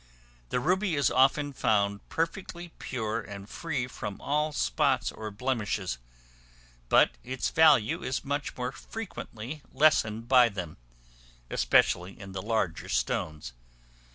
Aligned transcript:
The 0.49 0.59
ruby 0.59 0.95
is 0.95 1.11
often 1.11 1.53
found 1.53 2.09
perfectly 2.09 2.69
pure 2.79 3.19
and 3.21 3.47
free 3.47 3.85
from 3.85 4.19
all 4.19 4.51
spots 4.51 5.11
or 5.11 5.29
blemishes; 5.29 5.99
but 6.89 7.11
its 7.23 7.51
value 7.51 8.01
is 8.01 8.25
much 8.25 8.57
more 8.57 8.71
frequently 8.71 9.61
lessened 9.71 10.27
by 10.27 10.49
them, 10.49 10.77
especially 11.51 12.19
in 12.19 12.31
the 12.31 12.41
larger 12.41 12.89
stones. 12.89 13.53